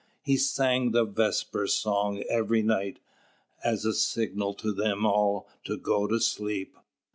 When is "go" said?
5.77-6.07